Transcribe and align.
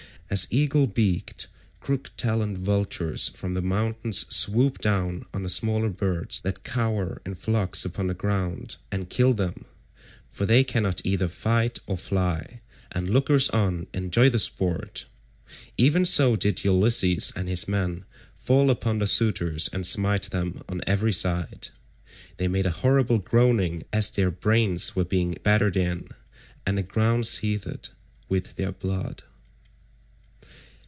As 0.33 0.47
eagle 0.49 0.87
beaked, 0.87 1.47
crook 1.81 2.11
taloned 2.15 2.57
vultures 2.57 3.27
from 3.27 3.53
the 3.53 3.61
mountains 3.61 4.33
swoop 4.33 4.77
down 4.79 5.25
on 5.33 5.43
the 5.43 5.49
smaller 5.49 5.89
birds 5.89 6.39
that 6.39 6.63
cower 6.63 7.21
in 7.25 7.35
flocks 7.35 7.83
upon 7.83 8.07
the 8.07 8.13
ground, 8.13 8.77
and 8.93 9.09
kill 9.09 9.33
them, 9.33 9.65
for 10.29 10.45
they 10.45 10.63
cannot 10.63 11.05
either 11.05 11.27
fight 11.27 11.79
or 11.85 11.97
fly, 11.97 12.61
and 12.93 13.09
lookers 13.09 13.49
on 13.49 13.87
enjoy 13.93 14.29
the 14.29 14.39
sport—even 14.39 16.05
so 16.05 16.37
did 16.37 16.63
Ulysses 16.63 17.33
and 17.35 17.49
his 17.49 17.67
men 17.67 18.05
fall 18.33 18.69
upon 18.69 18.99
the 18.99 19.07
suitors 19.07 19.67
and 19.73 19.85
smite 19.85 20.29
them 20.29 20.63
on 20.69 20.79
every 20.87 21.11
side. 21.11 21.67
They 22.37 22.47
made 22.47 22.65
a 22.65 22.69
horrible 22.85 23.19
groaning 23.19 23.83
as 23.91 24.09
their 24.09 24.31
brains 24.31 24.95
were 24.95 25.03
being 25.03 25.37
battered 25.43 25.75
in, 25.75 26.07
and 26.65 26.77
the 26.77 26.83
ground 26.83 27.27
seethed 27.27 27.89
with 28.29 28.55
their 28.55 28.71
blood. 28.71 29.23